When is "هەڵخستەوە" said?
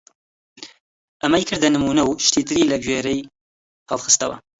3.89-4.37